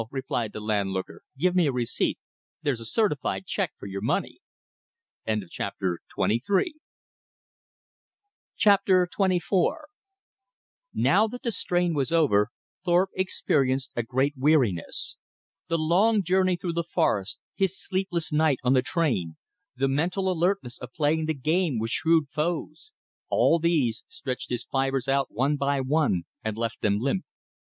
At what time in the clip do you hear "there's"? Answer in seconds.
2.63-2.79